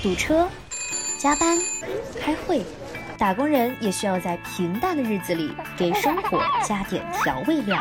[0.00, 0.48] 堵车、
[1.18, 1.58] 加班、
[2.20, 2.62] 开会，
[3.18, 7.76] 打工人也需要在平淡的日子里给生活加点调味料。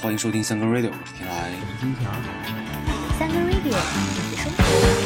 [0.00, 1.50] 欢迎收听三更 radio，我是天来。
[1.80, 2.10] 金条，
[3.18, 5.05] 三更 radio，你的生活。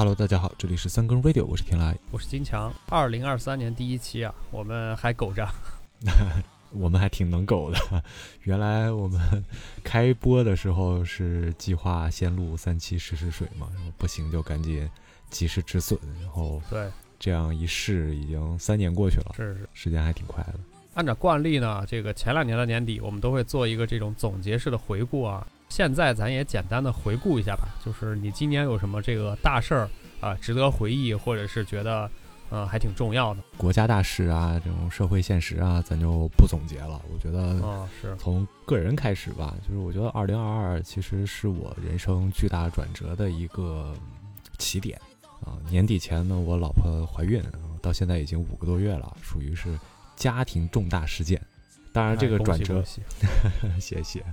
[0.00, 1.94] Hello，大家好，这里是三更 Radio，我是天来。
[2.10, 2.72] 我是金强。
[2.88, 5.46] 二零二三年第一期啊，我们还苟着。
[6.72, 8.02] 我们还挺能苟的。
[8.44, 9.44] 原来我们
[9.84, 14.88] 开播的时候是计划先录三期试试水嘛，然后不行就赶紧
[15.28, 16.88] 及时止损，然后对，
[17.18, 19.68] 这样一试，已经三年过去了，是是。
[19.74, 20.54] 时间还挺快的。
[20.94, 25.46] 按照惯例呢，这个前两年的年底，我们都会做一个这种总结式的回顾啊。
[25.70, 29.88] 现在咱也简单的回顾一下吧，就是你今年有什么这个大事儿
[30.20, 32.10] 啊，值得回忆，或者是觉得
[32.50, 37.00] 呃还挺重要的国家大事啊，这种社会现实啊，咱就不总结了。
[37.10, 43.94] 我觉得啊，是从个人开始吧，就是我觉得二零二二其实是我人生巨大转折的一个
[44.58, 45.00] 起点
[45.40, 45.56] 啊。
[45.70, 47.42] 年底前呢，我老婆怀孕，
[47.80, 49.78] 到现在已经五个多月了，属于是
[50.16, 51.40] 家庭重大事件。
[51.92, 52.84] 当然，这个哎转折
[53.80, 54.24] 谢谢。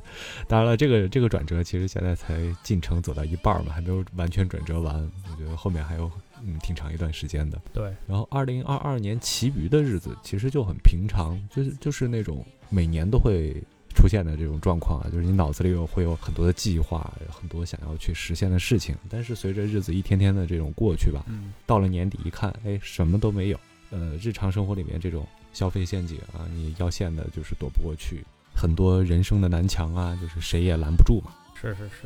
[0.47, 4.95] 当然了，这个这个转折其实现在才进程走到一半儿嘛，还没有完全转折完。
[5.31, 6.09] 我觉得后面还有
[6.43, 7.59] 嗯挺长一段时间的。
[7.73, 13.55] 对，然后，二零二二年其余的日子其实就很平常，就是就是那种每年都会
[13.95, 23.59] 出现的这种状况啊，就是你脑子里有会有很多的计划，很多想要去实现的事情，但是随着日子一天天的这种过去吧，嗯，到了年底一看，哎，什么都没有。
[23.89, 25.25] 呃，日常生活里面这种
[25.57, 28.23] 消费陷阱啊，你要陷的就是躲不过去，
[28.55, 31.31] 很多人生的南墙啊，就是谁也拦不住嘛。
[31.59, 32.05] 是是是。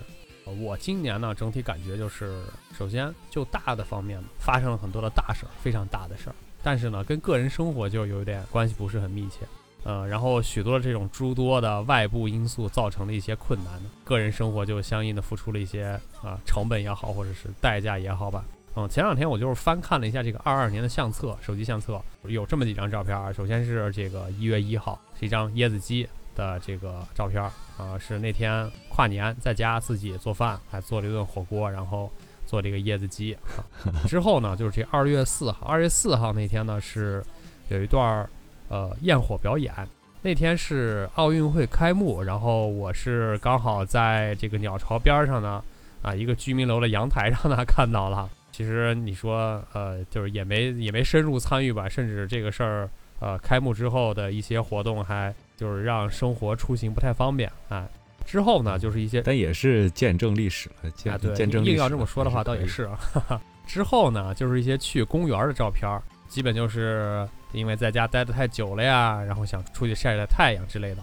[0.61, 2.41] 我今年呢，整体感觉就是，
[2.77, 9.39] 首先就大的方面发生了很多的大事儿，非常大的事儿，但是呢，跟个人生活就有点关系不是很密切。
[9.83, 18.45] 呃，然后许多这种诸多的外部因素造成了一些困难，个人生活就相应的付出了一些啊、成本也好，或者是代价也好吧。
[18.75, 23.31] 嗯，前两天我就是翻看了一下这个二二年的相册，手机相册有这么几张照片啊。
[23.33, 32.09] 首先是这个一月一号，是一张椰子鸡的这个照片儿啊、是那天跨年在家自己做饭，还做了一顿火锅，然后
[32.45, 33.33] 做这个椰子鸡。
[33.33, 37.21] 啊、之后呢，就是这二月四号，二月四号那天呢是
[37.67, 38.25] 有一段
[38.69, 39.73] 呃焰火表演。
[40.21, 45.61] 那天是奥运会开幕，然后我是刚好在这个鸟巢边上呢，
[46.03, 48.29] 啊，一个居民楼的阳台上呢看到了。
[48.51, 52.89] 其实你说，呃，就是也没也没深入参与吧，甚至这个事儿，
[53.19, 57.87] 呃，开幕之后的一些活动还就是让生活出行不太方便啊。
[58.25, 62.99] 之后呢，就是一些但也是见证历史了，见、啊，对，见证历史硬要这么说的话，倒也是啊。
[63.13, 63.41] 哈哈。
[63.65, 71.01] 之后呢，就是一些去公园的照片儿，基本就是因为在家待得太久了呀，然后想出去晒晒太阳之类的。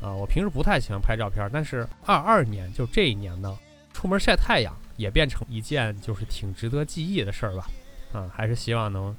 [0.00, 3.58] 啊，我平时不太喜欢拍照片儿，但是二二年就这一年呢，
[3.92, 7.66] 出门晒太阳也变成一件就是挺值得记忆的事儿吧。
[8.12, 9.16] 啊，还是希望能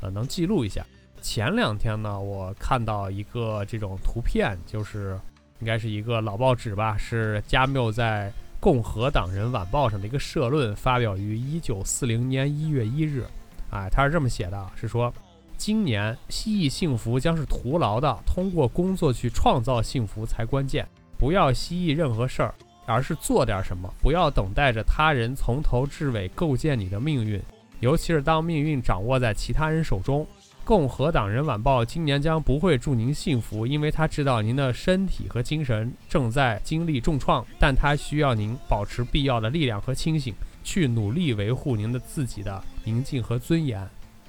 [0.00, 0.84] 呃能记录一下。
[1.20, 5.18] 前两天呢，我看到一个这种图片，就是
[5.60, 8.30] 应该是一个老报纸吧，是加缪在
[8.60, 13.24] 《共和党人晚报》上的一个社论，发表于一九四零年一月一日。
[13.70, 15.12] 哎，他是这么写的，是说
[15.56, 20.88] 今年蜥蜴幸福将是徒劳的，通过工作去创造幸福才关键。
[21.18, 22.54] 不要蜥蜴任何事儿，
[22.88, 23.92] 而是做点什么。
[24.02, 27.40] 不要等待着他人从头至尾构建你的命运，
[27.80, 30.26] 尤其是当命运掌握在其他人手中。
[30.64, 43.80] 共和党人晚报今年将不会祝您幸福，因为他知道您的身体和精神正在经历重创，但他需要您保持必要的力量和清醒，去努力维护您的自己的宁静和尊严。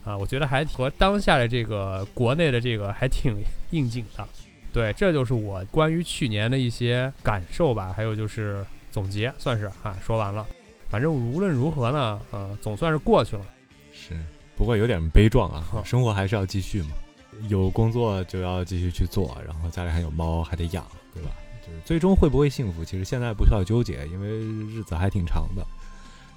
[0.06, 3.36] 啊，我觉得还和当下的这个国内的这个还挺
[3.72, 4.25] 应景的。
[4.72, 10.46] 对，这就是我关于去年的一些感受吧，还有就是总结，算是啊说完了。
[10.90, 13.46] 反正无论如何呢，呃，总算是过去了。
[13.91, 14.18] 是，
[14.56, 16.90] 不过有点悲壮啊 好，生活还是要继续嘛，
[17.47, 21.30] 有工作就要继续去做，然后家里还有猫还得养，对吧？
[21.66, 24.27] 就是最终会不会幸福，其实现在不需要纠结，因为
[24.74, 25.66] 日子还挺长的。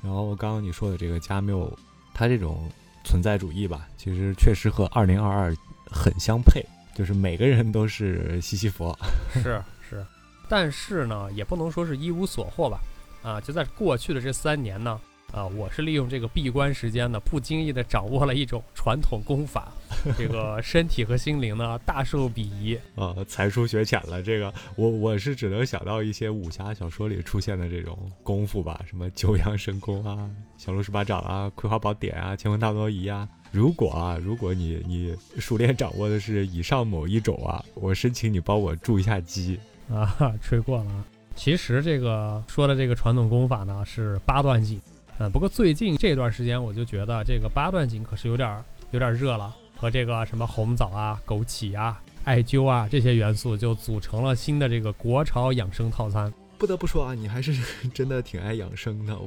[0.02, 1.70] 然后刚刚你说的这个加缪，
[2.12, 2.68] 他这种
[3.04, 5.56] 存在主义吧，其实确实和二零二二
[5.90, 6.62] 很相配，
[6.94, 8.96] 就是每个人都是西西弗，
[9.32, 10.04] 是是，
[10.48, 12.80] 但是呢，也不能说是一无所获吧。
[13.22, 15.00] 啊，就在过去的这三年呢，
[15.32, 19.72] 啊，我是利用这个闭关时间呢，不经意的掌握了一种传统功法，
[20.16, 24.22] 这个身体和心灵呢大受裨益啊，才疏学浅了。
[24.22, 33.26] 这个我我是只能想到一些武侠小说里出现的这种功夫吧，什么九阳神功啊、降龙十八掌啊、葵花宝典啊、乾坤大挪移啊。
[33.50, 39.58] 如果啊，如果你你熟练掌握的是以上某一种啊，我申请你帮我筑一下基
[39.90, 41.04] 啊，吹过了。
[41.34, 44.78] 其实这个说的这个传统功法呢是八段锦。
[45.22, 48.60] 嗯，不过最近这段时间，我就觉得这个八段锦可是有点
[48.90, 56.32] 有点热了，和这个什么红枣啊、枸杞啊、艾灸啊这些元素，就组成了新的这个国潮养生套餐。
[56.62, 57.52] 不得不说啊，你还是
[57.92, 59.18] 真的挺爱养生的。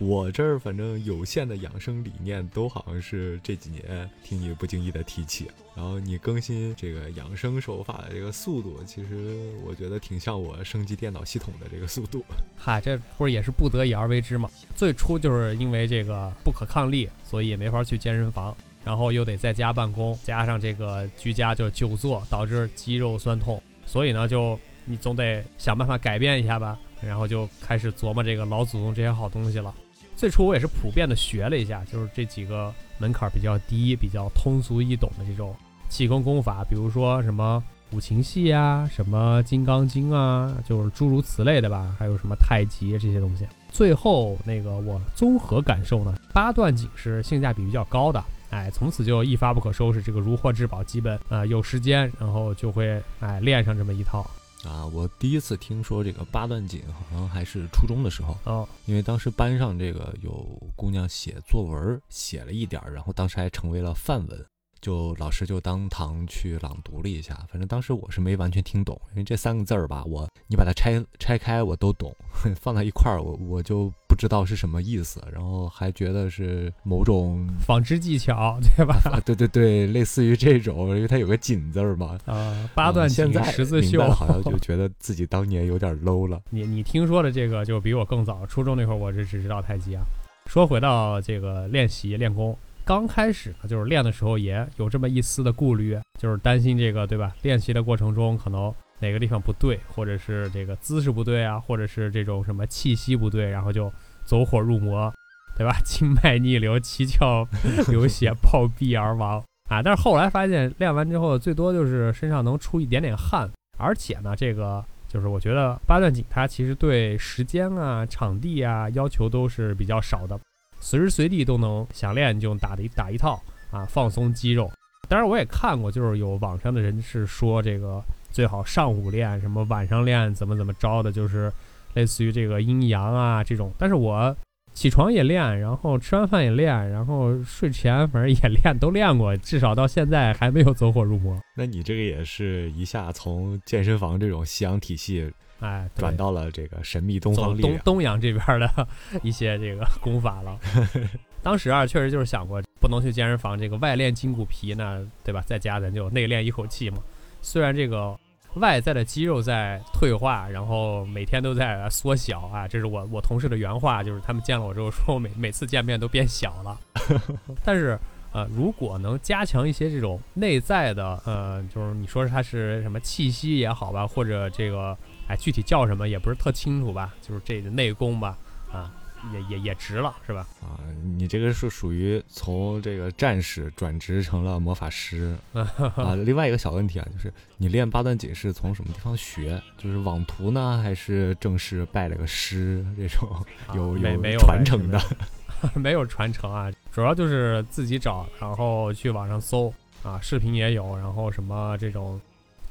[0.00, 5.48] 我这儿反正有限的养生理念，都好像是这几年听你不经意的提起。
[5.76, 12.24] 然后你更新这个养生手法的这个速度，其实我觉得挺像我升级电脑系统的这个速度。
[12.58, 14.50] 嗨，这不是也是不得已而为之吗？
[14.74, 18.52] 最初就是因为这个不可抗力，所以也没法去健身房，
[18.84, 24.58] 然后又得在家办公，加上这个居家就久坐，导致肌肉酸痛，所以呢就。
[24.84, 29.74] 你总得想办法改变一下吧，然后就开始琢磨这个老祖宗这些好东西了。
[30.14, 35.54] 最初我也是普遍的学了一下，就是这几个门槛比较低、比较通俗易懂的这种
[35.88, 41.94] 气功功法，比如说什么五禽戏啊、什么金刚经啊，就是诸如此类的吧。
[41.98, 43.46] 还有什么太极这些东西。
[43.70, 54.24] 最后那个我综合感受呢，八段锦是性价比比较高的，哎，从此就一发不可收拾，这个如获至宝，基本呃有时间然后就会哎练上这么一套。
[54.64, 60.30] 啊，我第一次听说这个八段锦，好像还是初中的时候哦，因为当时班上这个有
[60.76, 64.46] 姑娘写作文，写了一点儿，然后当时还成为了范文。
[64.82, 72.12] 就老师就当堂去朗读了一下，反正当时我是没完全听懂，因为这三个字儿吧，我你把它拆拆开我都懂，
[72.60, 79.00] 放在一块儿我我就不知道是什么意思，然后还觉得是某种纺织技巧， 对吧？
[79.24, 82.18] 对对对，类似于这种，因为它有个锦字儿嘛。
[82.26, 86.42] 啊，八段锦十字绣，好像就觉得自己当年有点 low 了。
[86.50, 90.02] 你你听说的这个就比我更早，初中那会儿我是只知道太极啊。
[90.46, 92.58] 说回到这个练习练功。
[92.84, 97.32] 刚开始呢，就是练的时候也有这么一丝的顾虑，就是担心这个，对吧？
[97.42, 103.90] 练习的过程中可能哪个地方不对，或者是这个姿势不对啊，或者是这种什么气息不对，然后就
[104.24, 105.12] 走火入魔，
[105.56, 105.76] 对吧？
[105.86, 107.46] 经脉逆流，七窍
[107.88, 109.80] 流血，暴毙而亡啊！
[109.80, 120.38] 但是后来发现，练完之后最多就是身上能出一点点汗，而且呢，这个就是我觉得八段锦它其实对时间啊、场地啊要求都是比较少的。
[120.82, 123.40] 随时随地都能想练就打的打一套
[123.70, 124.70] 啊，放松肌肉。
[125.08, 128.02] 当然我也看过，就是有网上的人是说这个
[128.32, 131.50] 最好上午练，什么晚上练，怎么怎么着的，就是
[131.94, 133.72] 类似于这个阴阳啊这种。
[133.78, 134.36] 但是我
[134.74, 141.38] 起床也练，然后吃完饭也练，然后睡前反正也练，都练过，至少到现在还没有走火入魔。
[141.56, 145.30] 那你这个也是一下从健身房这种西洋体系。
[145.62, 148.88] 哎，转到了这个神秘东方东东洋这边的
[149.22, 150.58] 一些这个功法了。
[151.40, 155.40] 当时啊，确实就是想过，不能去健身房，这个外练筋骨皮呢，对吧？
[155.46, 156.98] 在家咱就内练一口气嘛。
[157.40, 158.18] 虽然这个
[158.54, 166.78] 外在的肌肉在退化，然后每天都在缩小啊，这是我我同事的原话，就是他们见了我之后说我每每次见面都变小了。
[167.64, 167.98] 但是
[168.32, 174.96] 呃，如果能加强一些这种内在的，呃，就是你说它是什么气息也好吧，或者这个。
[175.28, 178.36] 哎，具体叫什么也不是特清楚吧，就是这个内功吧，
[178.70, 178.92] 啊，
[179.32, 180.46] 也也也值了，是吧？
[180.60, 180.76] 啊，
[181.16, 185.36] 你这个是属于从这个战士转职成了魔法师
[185.96, 186.14] 啊。
[186.16, 189.62] 另外一个小问题啊，就是你练八段锦是从什么地方学？
[189.78, 192.84] 就是网图呢，还是正式拜了个师？
[192.96, 193.28] 这种
[193.74, 195.00] 有有传承的？
[195.74, 202.20] 没有传承啊，主要就是自己找，然后去网上搜啊，视频也有，然后什么这种。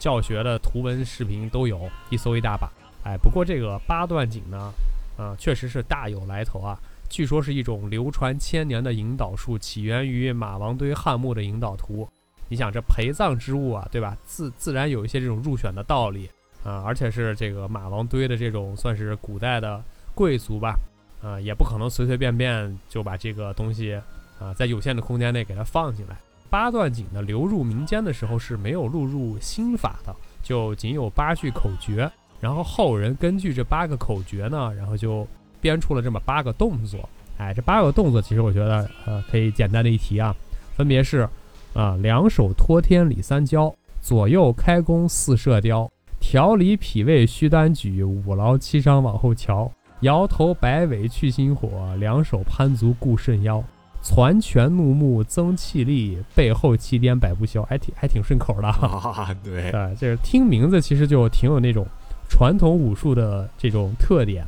[0.02, 2.68] 教学的图文视频都有，一搜一大把。
[3.04, 4.74] 哎，不过这个八段锦呢，
[5.16, 6.76] 啊，确实是大有来头啊。
[7.08, 12.10] 据说是一种流传千年的引导术，起源于马王堆汉墓的引导图。
[12.48, 14.18] 你想，这陪葬之物啊，对吧？
[14.26, 16.28] 自自然有一些这种入选的道理
[16.64, 19.80] 啊，而且是这个马王堆的这种算是古代的
[20.16, 20.80] 贵族吧，
[21.22, 23.94] 啊，也不可能随随便便就把这个东西
[24.40, 26.18] 啊，在有限的空间内给它放进来。
[26.52, 32.12] 八段锦呢流入民间的时候是没有录入心法的，就仅有八句口诀。
[32.42, 35.26] 然后后人根据这八个口诀呢，然后就
[35.62, 37.08] 编出了这么八个动作。
[37.38, 40.36] 哎，这八个动作其实我觉得呃可以简单的一提啊，
[40.76, 41.28] 分别是
[41.74, 45.90] 啊两手托天理三焦，左右开弓四射雕，
[46.20, 53.64] 调理脾胃虚单举，五劳七伤往后瞧，摇头摆尾去心火，两手攀足固肾腰，
[54.02, 58.68] 攒拳怒目增气力，背后气颠百不消，还挺还挺顺口的。
[58.82, 61.86] 啊，对，啊，就是听名字其实就挺有那种
[62.28, 64.46] 传统武术的这种特点。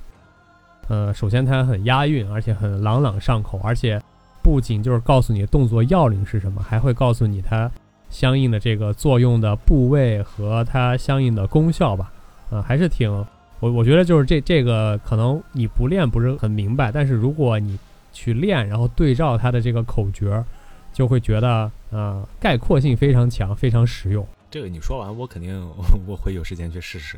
[0.89, 4.01] 呃，首先它很押韵，而且很朗朗上口，而且
[4.41, 7.71] 不仅就是告诉你动作要领是什么，还会告诉你它
[8.09, 12.11] 相应的这个作用的部位和它相应的功效吧。
[12.49, 13.09] 呃，还是挺
[13.59, 17.79] 我我觉得就是这这个可能你不练不是很明白，但是如果你
[18.13, 20.41] 去练，然后对照它的这个口诀，
[20.93, 24.25] 就会觉得呃概括性非常强，非常实用。
[24.49, 25.59] 这个你说完，我肯定
[26.07, 27.17] 我会有时间去试试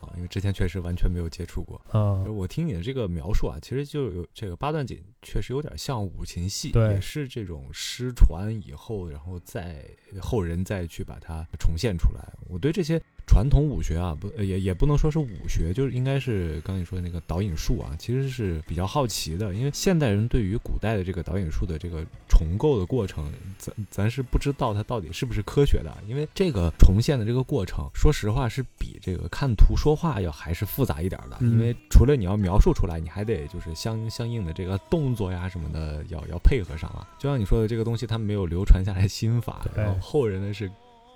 [0.00, 1.80] 啊，因为之前确实完全没有接触过。
[1.92, 9.82] 嗯、我听你的这个描述啊，其实就有这个八段锦，确实有点像五禽戏，也是这种失传以后，然后再
[10.20, 12.22] 后人再去把它重现出来。
[12.46, 13.00] 我对这些
[13.38, 37.06] 传统武学啊，不呃也也不能说是武学，就是应该是刚才你说的那个导引术啊，其实是比较好奇的，因为现代人对于古代的这个导引术的这个重构的过程，咱咱是不知道它到底是不是科学的，因为这个重现的这个过程，说实话是比这个看图说话要还是复杂一点的，嗯因为除了你要描述出来，你还得就是相相应的这个动作呀什么的要要配合上啊。
[37.20, 40.68] 就像你说的，这个东西它没有流传下来心法，然后后人呢是。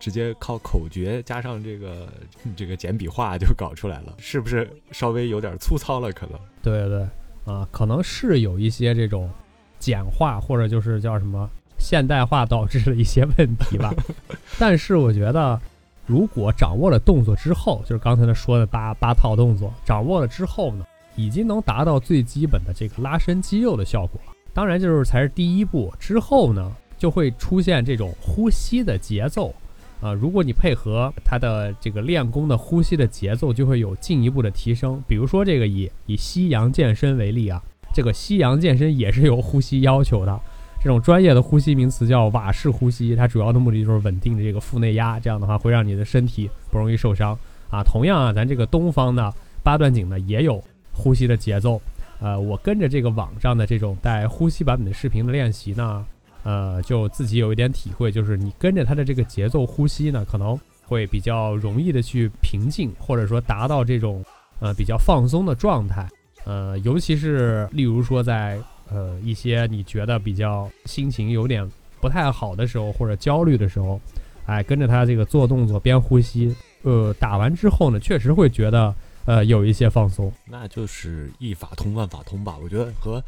[0.02, 2.08] 直接靠口诀加上这个
[2.56, 6.10] 这个简笔画就搞出来了，是不是稍微有点粗糙了？
[6.12, 7.06] 可能对对
[7.44, 9.30] 啊，可能是有一些这种
[9.78, 13.94] 简化或者就是叫什么现代化导致了一些问题吧。
[14.58, 15.56] 但是我觉得，
[16.04, 24.32] 如果掌握了动作之后，就是刚才他说的八八套动作，掌握了之后呢，已经能达到最基本的这个拉伸肌肉的效果了。
[24.52, 29.54] 当然，就是才是第一步，之后呢，就会出现这种呼吸的节奏。
[30.02, 35.00] 啊、如果你配合它的这个练功的呼吸的节奏，就会有进一步的提升。
[35.06, 37.62] 比如说这个以以西洋健身为例啊，
[37.94, 40.40] 这个西洋健身也是有呼吸要求的。
[40.82, 47.38] 这种专业的呼吸名词叫瓦式呼吸，它主要的目的就是稳定这个腹内压，这样的话会让你的身体不容易受伤
[47.70, 47.84] 啊。
[47.84, 49.32] 同样啊，咱这个东方呢
[49.62, 50.60] 八段锦呢也有
[50.92, 51.80] 呼吸的节奏，
[52.20, 56.04] 呃，我跟着这个网上的这种带呼吸版本的视频的练习呢，
[56.44, 64.24] 呃，就自己有一点体会，就是你跟着他的这个节奏呼吸呢，可能会比较容易的去平静，或者说达到这种
[64.60, 66.08] 呃比较放松的状态。
[66.44, 71.70] 呃，尤其是例如说在呃一些你觉得比较心情有点
[72.00, 74.00] 不太好的时候，或者焦虑的时候，
[74.46, 78.92] 哎，跟着他这个做动作边呼吸，呃，打完之后呢，确实会觉得
[79.24, 80.32] 呃有一些放松。
[80.44, 82.56] 那就是一法通万法通吧。
[82.60, 83.22] 我觉得和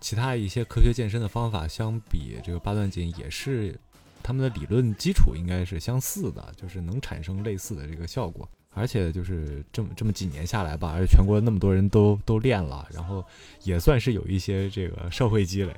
[0.00, 3.78] 其他一些科学健身的方法相比，这个八段锦也是
[4.22, 8.48] 他们的理论基础应该是相似的，就是能产生类似的这个效果。
[8.74, 13.24] 而且就是这么这么几年下来吧，而且全国那么多人都都练了，然后
[13.64, 15.72] 也算是有一些这个社会积累，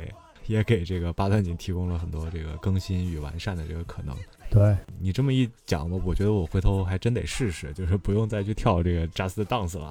[0.47, 4.15] 也给这个八段锦提供了很多这个更新与完善的这个可能。
[4.51, 9.89] 对，你这么一讲，我我觉得我回头还真得试试，就是不用再去跳这个 Just Dance 了。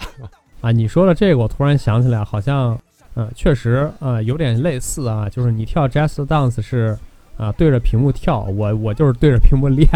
[0.62, 2.80] 啊，你说了这个，我突然想起来，好像，
[3.16, 6.98] 呃，确实，呃，有点类似啊，就是你跳 Just Dance 是，
[7.38, 9.88] 啊、对着屏幕跳，我我就是对着屏幕练，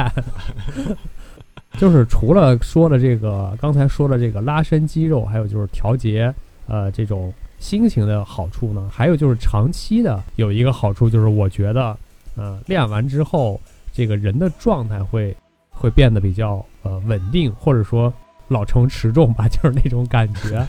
[1.80, 6.34] 就是除了说的这个，刚才说的这个拉伸肌肉，还有就是调节，
[6.68, 11.96] 呃，这种心情的好处呢，还有就是长期的有一个好处，就是我觉得，
[12.36, 13.60] 呃，练完之后，
[13.94, 15.36] 这个人的状态会
[15.70, 18.12] 会变得比较呃稳定，或者说
[18.50, 20.66] 老成持重吧，就是那种感觉。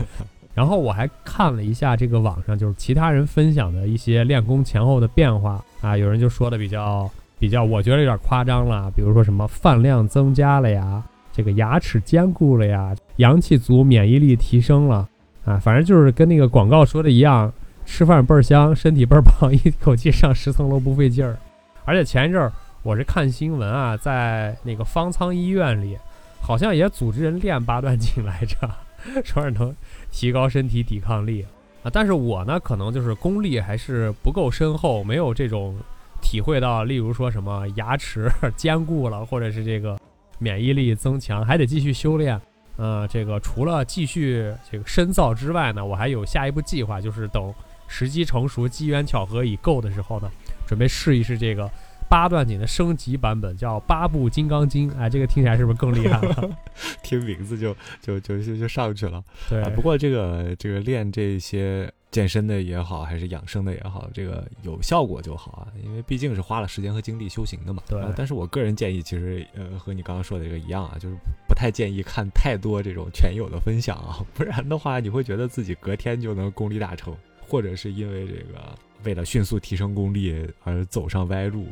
[0.55, 15.09] 然后我还看了一下这个网上就是其他人分享的一些练功前后的变化啊，有人就说的比较比较，我觉得有点夸张了，比如说什么饭量增加了呀，这个牙齿坚固了呀，阳气足，免疫力提升了
[15.45, 17.53] 啊，反正就是跟那个广告说的一样，
[17.85, 21.37] 吃饭倍儿香，身体倍儿棒，一口气上十层楼不费劲儿。
[21.85, 22.51] 而且前一阵儿
[22.83, 25.99] 我是看新闻啊，在那个方舱医院里，
[26.41, 28.71] 好像也组织人练八段锦来着，
[29.25, 29.75] 说是能
[30.15, 31.45] 提高身体抵抗力
[31.83, 31.91] 啊。
[31.93, 35.77] 但是我呢，可能就是功力还是不够深厚，没有这种
[36.23, 39.99] 体会到，例如说什么牙齿坚固了，或者是这个
[40.39, 42.41] 免疫力增强，还得继续修炼。
[42.77, 47.53] 呃，这个除了继续这个深造之外呢，我还有下一步计划，就是等
[47.87, 50.31] 时机成熟、机缘巧合已够的时候呢，
[50.67, 51.71] 准备试一试这个
[52.15, 54.89] 八段锦的升级版本，叫八部金刚经。
[54.93, 56.49] 哎，这个听起来是不是更厉害了？
[57.03, 59.21] 听名字就就就就就上去了。
[59.51, 67.83] 对啊，不过这个这个练这些健身的也好，还是养生的也好，这个有效果就好啊，因为毕竟是花了时间和精力修行的嘛。
[67.89, 71.17] 对但是我个人建议，其实呃和你刚刚说的这个一样啊，就是
[71.49, 77.13] 不太建议看太多这种全友的分享啊，不然的话你会觉得自己隔天就能功力大成，
[77.47, 81.67] 或者是因为这个为了迅速提升功力而走上歪路。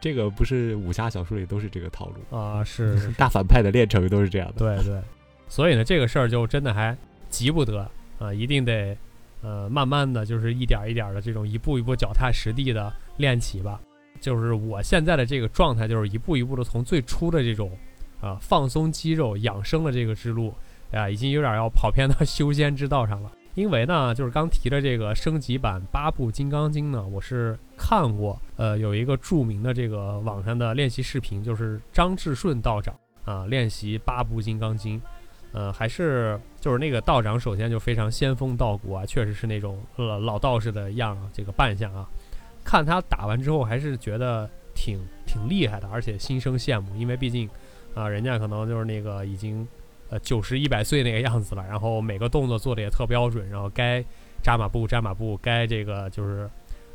[0.00, 4.54] 这个不是武侠小说里都是这个套路，啊，是是是 大反派的炼成都是这样的。
[4.58, 5.00] 对对，
[5.48, 6.96] 所以呢，这个事儿就真的还
[7.28, 8.96] 急不得啊、一定得
[9.42, 13.80] 呃慢慢的就是一点儿一点的这种一步一步脚踏实地的练起吧。
[14.20, 17.70] 就是我现在的这个状态，就是一步一步的从最初的这种
[18.20, 20.52] 啊、放松肌肉、养生的这个之路
[20.92, 23.32] 啊，已经有点要跑偏到 修仙之道上了。
[23.58, 35.02] 因为呢，就是刚提的这个升级版八部金刚经呢，我是看过，呃，有一个著名的这个网上的练习视频，就是张志顺道长啊练习八部金刚经，
[35.50, 42.08] 呃，还是就是那个道长，首先就非常仙风道骨啊，确实是那种呃老道士的样，这个扮相啊，
[42.62, 47.50] 看他打完之后，还是觉得挺挺厉害的，而且心生羡慕，因为毕竟
[47.92, 49.66] 啊、人家可能就是那个已经
[50.10, 54.04] 呃九十一百岁那个样子了，然后每个动作做的也特标准，然后该
[54.42, 56.48] 扎马步扎马步，该这个就是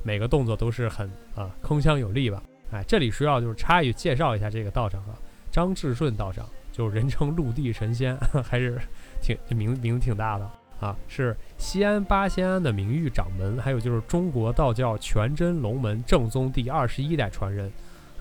[0.04, 2.42] 每个动作都是很啊、铿锵有力吧。
[2.72, 5.14] 哎，这里需要就是插一介绍一下这个道长啊，
[5.52, 8.80] 张志顺道长，就是人称陆地神仙， 还是
[9.22, 17.72] 挺名名字挺大的啊，是西安八仙庵的名誉掌门，还有就是中国道教全真龙门正宗第二十一代传人，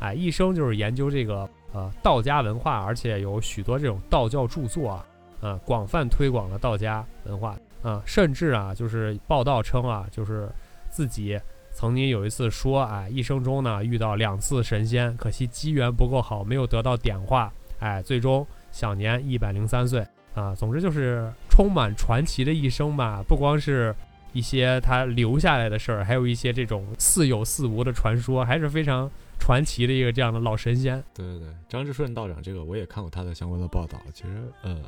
[0.01, 5.07] 哎，一生就是研究这个呃道家文化，而且有许多这种道教著作啊，
[5.41, 10.49] 呃，广泛推广了道家文化啊，甚至啊，就是报道称啊，就是
[10.89, 11.41] 自己
[11.73, 20.55] 曾经有一次说，哎，一生中呢遇到两次神仙，可惜机缘不够好，没有得到点化，哎，最终享年一百零三岁啊。
[20.55, 23.95] 总之就是充满传奇的一生吧，不光是
[24.33, 29.11] 一些他留下来的事儿，还有一些这种似有似无的传说，还是非常
[29.43, 31.03] 传奇的一个这样的老神仙。
[31.13, 34.01] 对对对，张志顺道长这个我也看过他的相关的报道。
[34.15, 34.81] 其实，呃，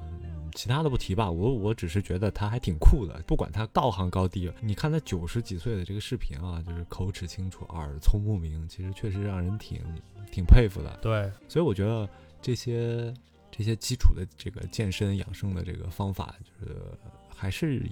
[0.55, 4.49] 其他的不提吧，我我只是觉得他还挺酷的，不管他道行高低。
[4.61, 9.81] 你看他九十几岁的这个视频啊，就是口齿清楚、耳聪目明，其实确实让人挺
[10.31, 10.97] 挺佩服的。
[11.03, 12.09] 对，所以我觉得
[12.41, 13.13] 这些
[13.51, 16.77] 这些基础的这个健身养生的这个方法，就是
[17.35, 17.83] 还是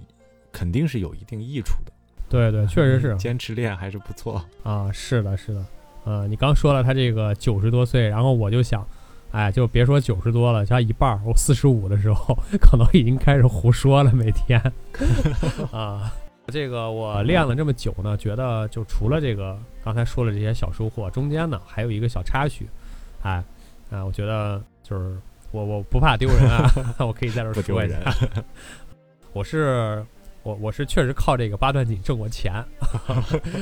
[0.53, 1.93] 肯定是有一定益处的。
[2.31, 4.43] 对对，确实是坚持练还是不错。
[4.63, 5.67] 啊，是的，是的，
[6.05, 8.87] 呃，你刚说了他这个九十多岁，然后我就想，
[9.31, 14.61] 哎，就别说九十多了，加一半儿，我四十五的时候可能已经开始胡说了，每天
[15.73, 16.13] 啊。
[16.49, 22.69] 这个我练了这么久呢，觉得就除了这个刚才说了这些小收获，中间呢还有一个小插曲，
[23.23, 23.43] 哎，
[23.91, 25.17] 啊，我觉得就是
[25.53, 28.45] 我我不怕丢人啊， 我可以在这儿丢说一下人，
[29.33, 30.05] 我是
[30.43, 32.53] 我我是确实靠这个八段锦挣过钱，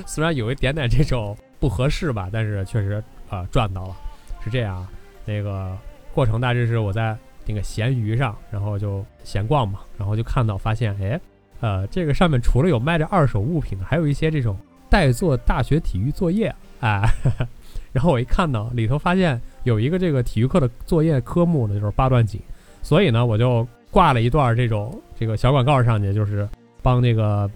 [0.07, 2.93] 虽然有一点点这种不合适吧，但是确实
[3.29, 3.95] 啊、呃赚到了。
[4.43, 4.87] 是这样，
[5.27, 5.77] 那个
[6.15, 7.15] 过程大致是我在
[7.47, 11.21] 那个闲鱼上，然后就闲逛嘛，然后就看到发现，哎，
[11.61, 14.57] 呃，这个上面除了有卖的二手物品，还有一些这种
[14.89, 17.03] 代做大学体育作业，哎，
[17.93, 22.41] 然后我一看到里头发现有一个这个体育课的作业科目呢，就是八段锦，
[22.81, 26.49] 所以呢，我就挂了一段这种这个小广告上去，就是
[26.83, 27.51] 帮那个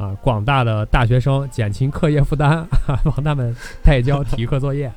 [0.00, 2.64] 啊广大的大学生减轻课业负担，
[3.04, 4.90] 帮他们代交体育课作业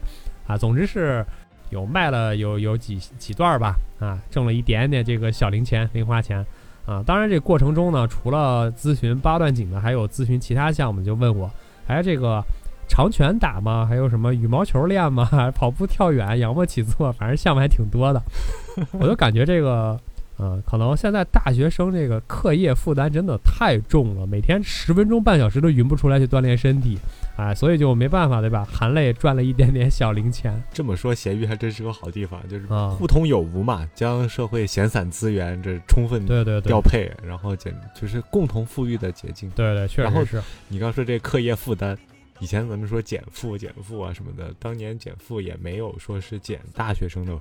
[0.48, 0.58] 啊。
[0.58, 1.26] 总之是
[1.70, 6.46] 有卖了有有几几段吧啊，挣了一点点这个小零钱零花钱
[6.86, 7.04] 啊。
[7.06, 11.52] 当然这过程中呢，除了咨询八段锦的，还有咨询其他项目，就问我，
[11.88, 12.42] 哎这个。
[12.86, 13.88] 长拳打吗？
[13.89, 15.28] 还有什么羽毛球练吗？
[15.56, 18.22] 跑步、跳远、仰卧起坐，反正项目还挺多的。
[19.00, 20.00] 我就感觉这个
[20.44, 27.00] 呃，可能现在大学生这个课业负担真的太重了，每天十分钟半小时都匀不出来去锻炼身体，
[27.38, 28.68] 哎，所以就没办法，对吧？
[28.70, 32.90] 含泪赚了一点点小零钱这么说，闲鱼还真是个好地方，就是啊。
[32.90, 39.50] 互通有无嘛，将社会闲散资源这充分对对对调，配，然后简就是共同富裕的捷径。
[39.52, 41.98] 对对，确然后实是你刚说这课业负担，
[42.40, 47.34] 以前咱们说减负、减负啊什么的，当年减负也没有说是减大学生的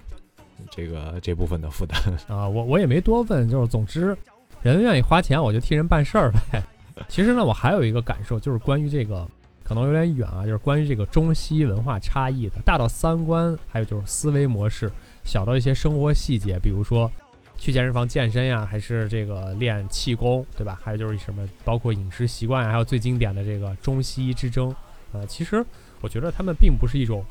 [0.70, 1.98] 这个这部分的负担。
[2.28, 2.48] 啊。
[2.48, 4.16] 我我也没多问，就是总之，
[4.62, 6.62] 人愿意花钱，我就替人办事儿呗。
[7.08, 9.26] 其实呢，我还有一个感受，就是关于这个
[9.64, 14.90] 可能有点远啊，就是关于这个中西文化差异的，大到三观，还有就是思维模式，
[15.24, 17.10] 小到一些生活细节，比如说
[17.56, 20.78] 去健身房健身呀，还是这个练气功，对吧？
[20.82, 24.74] 还有就是什么，包括饮食习惯，还有最经典的这个中西医之争，
[25.12, 25.64] 呃，其实
[26.02, 27.24] 我觉得他们并不是一种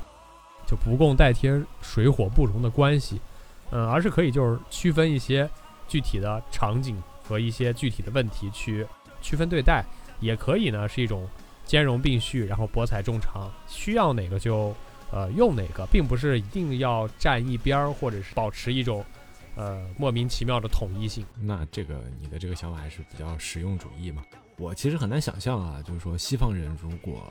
[0.72, 3.20] 就不共戴天、水火不容的关系，
[3.72, 5.46] 嗯，而是可以就是区分一些
[5.86, 8.86] 具体的场景和一些具体的问题去
[9.20, 9.84] 区分对待。
[10.20, 11.28] 也可以呢是一种
[11.66, 14.74] 兼容并蓄，然后博采众长，需要哪个就
[15.10, 19.04] 呃用哪个，并不是一定要站一边儿，或者是保持一种
[19.56, 21.26] 呃莫名其妙的统一性。
[21.38, 24.24] 那这个你的这个想法还是比较实用主义嘛？
[24.56, 27.30] 我其实很难想象啊，就是说西方人如果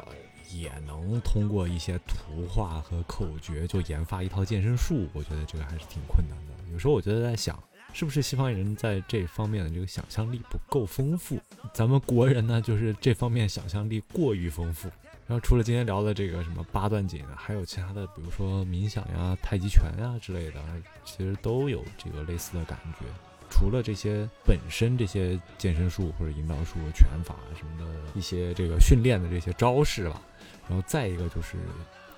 [0.54, 6.54] 也能通过一些图画和口诀就研发一套健身术，我觉得这个还是挺困难的。
[6.72, 7.62] 有时候我觉得在想，
[7.94, 11.40] 是不是西方人在这方面的这个想象力不够丰富？
[11.74, 14.90] 咱们国人呢，就是这方面想象力过于丰富。
[15.28, 20.62] 然后除了今天聊的这个什么八段锦，还有其他的，比如说冥想呀、太极拳呀之类的，
[21.06, 23.06] 其实都有这个类似的感觉。
[23.50, 30.22] 除了这些本身这些健身术或者引导术、拳法什么的一些这个训练的这些招式吧，
[30.68, 31.58] 然后再一个就是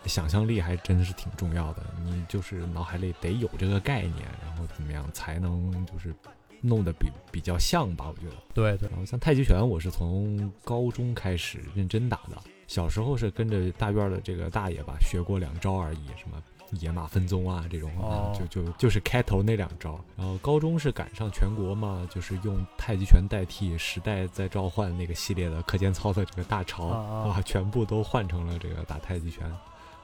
[0.06, 1.84] 想象力还真的是挺重要的。
[2.04, 6.14] 你就是脑海里得有这个概念，然后怎么样才能就是
[6.62, 8.08] 弄得比比较像吧？
[8.10, 8.36] 我觉得。
[8.54, 12.38] 对对然后像太极拳，我是从高中开始认真打的。
[12.68, 20.00] 小时候是跟着大院的这个大爷吧学过两招而已，什么野马分鬃啊这种，啊就就就是开头那两招。
[20.16, 29.46] 然后高中是赶上全国嘛，就是用太极拳代替时代在召唤那个系列的课间操的这个大潮啊啊全部都换成了这个打太极拳。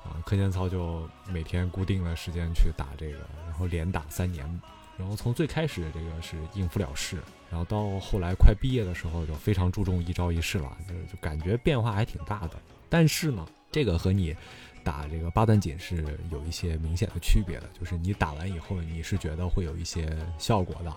[0.02, 4.62] 啊，课间操就每天固定的时间去打这个，然后连打三年。
[4.98, 7.18] 然后从最开始这个是应付了事，
[7.50, 12.52] 然后到后来快毕业的时候就非常注重一招一式了，就就感觉变化还挺大的。
[12.90, 14.36] 但是呢，这个和你
[14.84, 20.94] 打这个八段锦是有一些明显的区别的，就是你打完以后你是觉得会有一些效果的，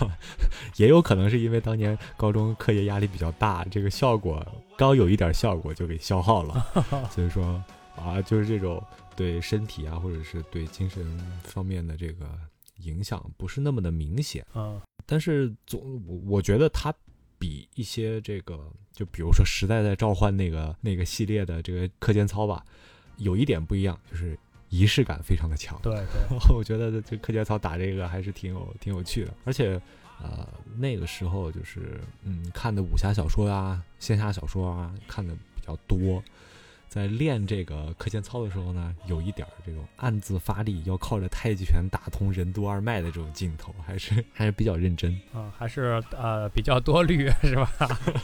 [0.76, 4.44] 也有可能是因为当年高中课业压力比较大，这个效果
[4.76, 7.62] 刚有一点效果 就给消耗了，所以说
[7.96, 8.82] 啊，就是这种
[9.14, 11.04] 对身体啊或者是对精神
[11.42, 12.26] 方面的这个
[12.78, 14.44] 影响不是那么的明显。
[14.52, 14.80] 啊。
[15.06, 16.92] 但是总我我觉得它
[17.38, 22.64] 比一些这个，就比如说时代在召唤那个那个系列的这个课间操吧，
[23.18, 24.38] 有一点不一样，就是
[24.70, 25.78] 仪式感非常的强。
[25.82, 29.80] 对对， 我觉得这课间操打这个还是挺有挺有趣的，而且
[30.22, 36.22] 呃那个时候就是嗯看的武侠小说啊、仙侠小说啊看的比较多。
[36.94, 45.12] 在练这个课间操的时候呢，有一点儿这种暗自发力，要靠着太极拳打通任督二脉的这种劲头，还是还是比较认真。
[45.32, 47.68] 啊，还是呃比较多虑是吧？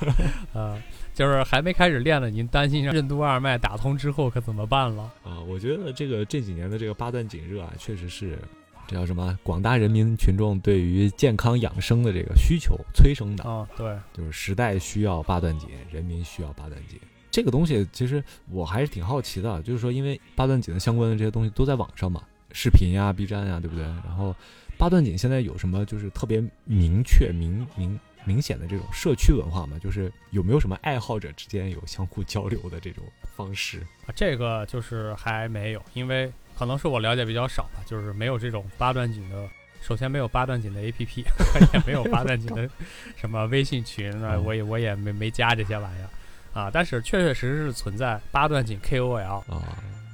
[0.54, 0.80] 呃，
[1.12, 5.02] 就是还没开始练呢，您担心任督二脉打通之后可怎么办了？
[5.24, 8.38] 啊，我觉得这个这几年的这个八段锦热啊，确实是
[8.86, 9.36] 这叫什么？
[9.42, 17.00] 广大人民群众对于健康养生的这个需求催生的，啊，对，就是时代需要八段锦，人民需要八段锦。
[17.30, 23.84] 这个东西其实我还是挺好奇的，就是说，因为八段锦的相关的这些东西都在网上嘛，视频呀、B 站呀，对不对？
[23.84, 24.34] 然后
[24.76, 29.78] 八段锦现在有什么就是特别明确、明明明显的这种社区文化吗？
[29.80, 33.04] 就是有没有什么爱好者之间有相互交流的这种
[33.36, 33.80] 方式？
[34.06, 39.48] 啊，这个就是还没有，因为可能是我了解比较少吧，就是没有这种八段锦的。
[39.82, 41.24] 首先没有八段锦的 APP，
[41.72, 42.68] 也没有八段锦的
[43.16, 46.08] 什么微信群啊，嗯 我也我也没没加这些玩意儿
[46.52, 46.70] 啊。
[46.72, 49.62] 但是确确实实是存在八段锦 KOL，啊，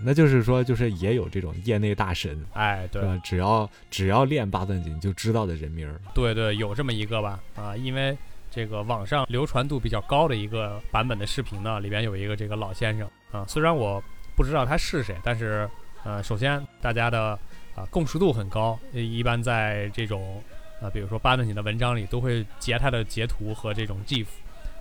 [0.04, 3.02] 那就是说，就是也有这种业内大神，哎，对？
[3.24, 8.16] 只要只要练八段锦就知道的人名儿对对，有这么一个吧啊，因为
[8.50, 14.02] 这个网上流传度比较高的一个版本的视频呢，里边有一个这个老先生啊，虽然我
[14.36, 15.68] 不知道他是谁，但是
[16.04, 17.38] 呃，首先大家的
[17.74, 20.42] 啊共识度很高，呃一般在这种
[20.80, 24.26] 啊，比如说八段锦的文章里都会截他的截图和这种 GIF。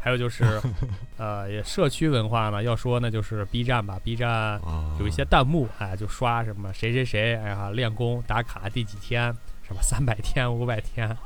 [0.05, 0.61] 还有就是，
[1.17, 9.35] 呃，也社区文化呢，要说那就是 B 站吧，B 站啊，有一些弹幕，哎，就刷什么谁谁谁，哎呀，练功打卡第几天，
[9.67, 11.17] 什么三百天、五百天，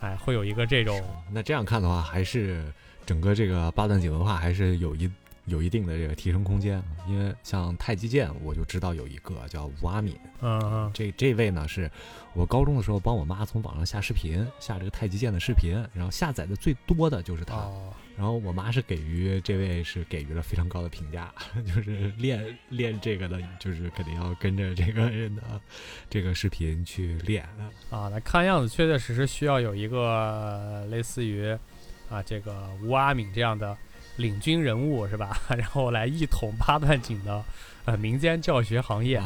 [0.00, 2.70] 哎，会有一个这种那这样看的话，还是
[3.06, 5.10] 整个这个八段锦文化还是有一
[5.46, 6.84] 有一定的这个提升空间啊。
[7.08, 11.90] 因为像太极剑，我就知道有一个叫吴阿敏，嗯嗯这这位呢是
[12.34, 17.54] 我高中的时候帮我妈从网上下视频，下这个太极剑的视频，然后下载的最多的就是他。
[17.54, 21.32] 哦，然后我妈是给予这位是给予了非常高的评价，
[21.66, 25.42] 就是练练这个的，就是肯定要跟着这个人的
[26.08, 27.44] 这个视频去练。
[27.90, 31.56] 啊，那看样子确确实实需要有一个呃类似于
[32.08, 33.76] 啊这个吴阿敏这样的
[34.16, 35.38] 领军人物是吧？
[35.56, 37.44] 然后来一统八段锦的
[37.84, 39.22] 呃民间教学行业。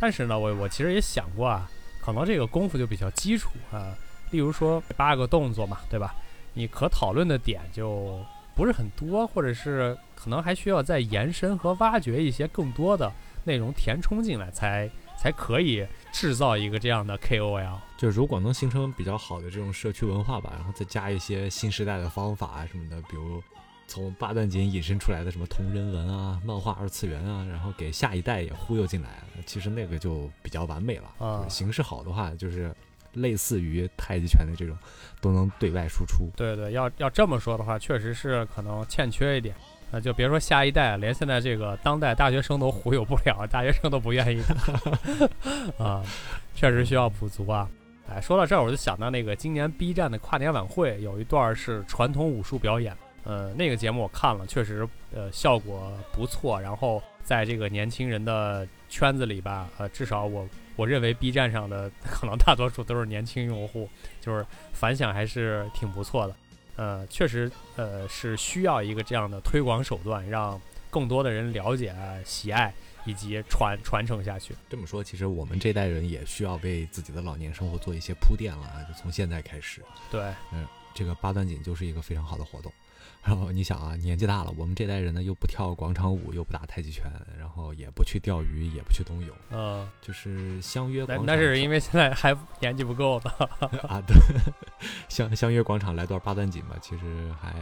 [0.00, 1.70] 但是呢，我我其实也想过啊，
[2.00, 3.94] 可能这个功夫就比较基础啊，
[4.30, 6.14] 例如说八个动作嘛，对吧？
[6.54, 8.18] 你可讨论的点就
[8.54, 13.12] 不是很多，或者是可能还需要再延伸和挖掘一些更多的
[13.44, 14.88] 内容填充进来，才
[15.18, 17.78] 才可以制造一个这样的 KOL。
[17.96, 23.42] 就如果能形成比较好的这种社区文化吧，然后再加一些新时代的方法啊什么的，比如
[23.86, 31.10] 从八段锦引申出来的什么同人文啊、漫画二次元啊，然后给下一代也忽悠进来，其实那个就比较完美了。
[31.18, 32.74] 啊形式好的话，就是
[33.14, 34.76] 类似于太极拳的这种，
[35.20, 36.30] 都能对外输出。
[36.36, 39.54] 对对，要要这么说的话，确实是可能欠缺一点。
[39.90, 44.54] 那，就别说下一代，连现在这个当代大学生都忽悠不了，大学生都不愿意打
[45.84, 46.02] 啊，
[46.54, 47.68] 确实需要补足啊。
[48.08, 56.60] 哎，说到这儿，我就想到那个今年 B 站的跨年晚会有一段是传统武术表演，呃，那个节目我看了，确实呃效果不错。
[56.60, 63.88] 然后在这个年轻人的圈子里吧，呃，至少我我认为 B 站上的可能大多数都是年轻用户，
[64.20, 66.36] 就是反响还是挺不错的。
[66.76, 70.60] 呃，确实，呃，是需要一个这样的推广手段，让
[70.90, 72.74] 更多的人了解、喜爱
[73.06, 74.54] 以及传传承下去。
[74.68, 79.80] 这么说，其实我们这代人也需要为自己的老年生活做一些铺垫了啊，就从现在开始。
[80.10, 80.20] 对，
[80.52, 82.72] 嗯这个八段锦就是一个非常好的活动。
[83.22, 87.04] 然后你想啊，年纪大了，我们这代人呢又不跳广场舞，又不打太极拳，
[87.38, 91.26] 然后也不去钓鱼，也不去冬泳，嗯、就是相约那广场。
[91.26, 93.30] 那是因为现在还年纪不够呢。
[93.88, 94.14] 啊，对，
[95.08, 97.54] 相相约广场来段八段锦吧，其实还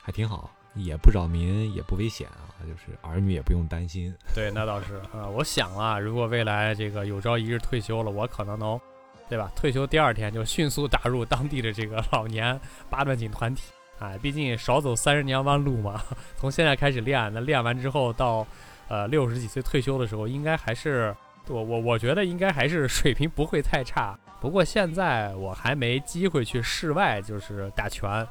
[0.00, 4.14] 还挺好，也不扰民，也不危险啊，就是儿女也不用担心。
[4.32, 8.80] 对，那倒是啊、我想啊，如果未来这个有朝一日退休了，我可能能，
[9.28, 9.50] 对吧？
[9.56, 13.62] 退休第二天就迅速打入当地的这个老年八段锦团体。
[14.10, 16.02] 哎，毕竟少走三十年弯路嘛，
[16.36, 18.46] 从现在开始练，那练完之后到
[18.88, 21.14] 呃六十几岁退休的时候，应该还是
[21.48, 24.18] 我我我觉得应该还是水平不会太差。
[24.40, 28.26] 不过现在我还没机会去室外就是打拳，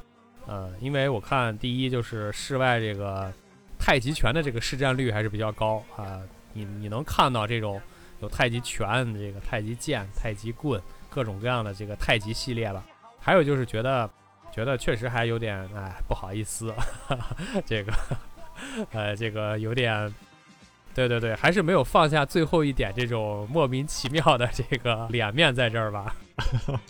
[0.46, 3.32] 呃，因为我看第一就是室外这个
[3.78, 6.20] 太极拳的这个市占率还是比较高啊、
[6.52, 7.80] 你你能看到这种
[8.20, 12.84] 有太极拳、这个太极剑、太极棍各种各样的这个太极系列吧。
[13.18, 14.08] 还有就是觉得
[14.54, 16.72] 觉得确实还有点哎不好意思，
[17.66, 17.92] 这个
[18.92, 20.14] 呃这个有点。
[20.94, 26.14] 对对对，还是没有放下最后一点这种莫名其妙的这个脸面在这儿吧。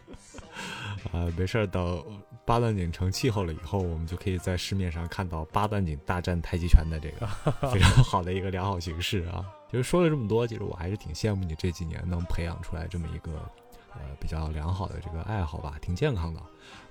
[1.11, 2.05] 啊，没事儿，等
[2.45, 7.27] 八段锦成气候了以后，我们就可以在市面上看到八段锦大战太极拳的这个
[7.73, 9.43] 非常好的一个良好形式啊。
[9.71, 13.31] 其实说了这么多，其实我还是挺羡慕你这几年能培养出来这么一个
[13.95, 16.41] 呃比较良好的这个爱好吧，挺健康的，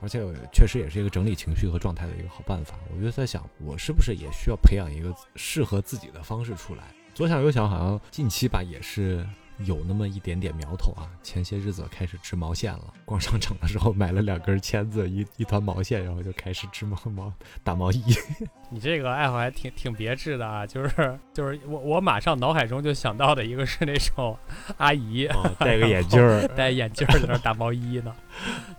[0.01, 2.75] 而且确实也是一个整理情绪和状态的一个好办法。
[2.95, 6.83] 我就在想，我是不是也需要培养一个适合自己的方式出来？
[7.13, 9.27] 左想右想，好像近期吧也是
[9.59, 11.09] 有那么一点点苗头啊。
[11.21, 17.31] 前些日子开始织毛线了，逛商场的时候买了两根签子，一一团毛线，然后就开始织毛毛
[17.63, 18.03] 打毛衣。
[18.69, 24.37] 你这个爱好还挺挺别致的啊，就是就是我我马上脑海中就想到的一个是那种
[24.77, 28.15] 阿姨、哦戴个眼镜儿， 戴眼镜儿在那儿打毛衣呢，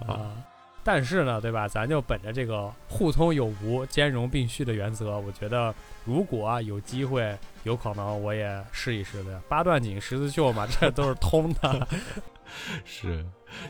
[0.06, 0.32] 啊、
[0.84, 1.66] 但是呢，对吧？
[1.66, 9.40] 咱就本着这个互通有无、兼容并蓄的原则，我觉得如果啊有机会，有可能我也试一试的。
[9.48, 11.88] 八段锦、十字绣嘛， 这都是通的。
[12.84, 13.24] 是，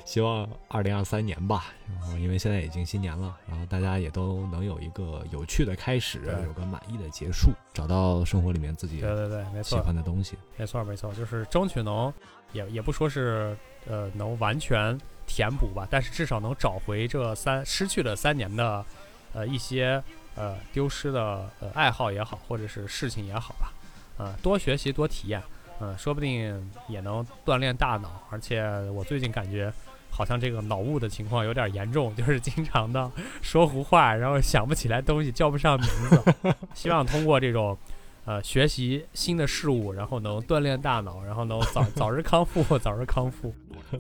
[0.05, 1.66] 希望二零二三年吧。
[1.88, 9.77] 然后因为现在已经新年了，然后大家也都能有一个有趣的开始，有个满意的结束，找到生活里面自己对对对，没喜。
[9.77, 10.37] 欢的东西。
[10.57, 12.12] 没错没错，就是争取能，
[12.53, 18.84] 也也不说是呃能完全填补吧，但是至少能找回这三失去了三年的
[19.32, 20.02] 呃一些
[20.34, 23.72] 呃丢失的呃爱好也好，或者是事情也好吧，
[24.18, 25.42] 呃多学习多体验，
[25.80, 29.72] 嗯、说不定也能锻炼大脑，而且我最近感觉。
[30.16, 33.10] 好像这个脑雾的情况有点严重，就是经常的
[33.42, 36.22] 说胡话，然后想不起来东西，叫不上名字。
[36.72, 37.76] 希望通过这种
[38.24, 43.52] 呃，学习新的事物，然后能锻炼大脑，然后能早早日康复，早日康复。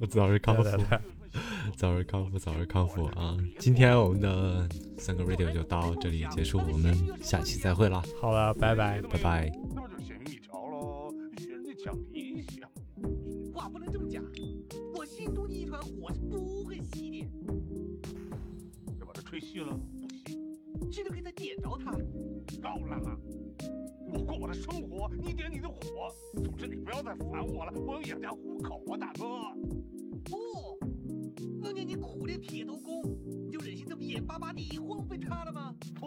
[0.08, 1.00] 早日康复， 对对对，
[1.76, 3.36] 早日康复，早日康复 啊！
[3.58, 9.00] 今天我们的三个 radio 就到这里结束，我们下期再会啦，好了，拜拜。
[9.02, 9.50] 拜拜。
[9.74, 12.68] 那就咸鱼一条喽，学人家讲理一下。
[13.52, 14.22] 话不能这么讲，
[14.94, 17.26] 我心中的一团火是不会熄的，
[19.00, 19.78] 要把它吹熄了，
[20.78, 21.92] 不行，这就可以再点着它。
[21.92, 23.16] 够了啊！
[24.12, 25.76] 我过我的生活，你点你的火。
[26.42, 29.24] 总之你不要再烦我了，我要养家糊口啊，大哥。
[30.24, 30.78] 不，
[31.64, 33.02] 当年你苦练铁头功，
[33.46, 35.74] 你就忍心这么眼巴巴地荒废它了吗？
[35.98, 36.06] 不，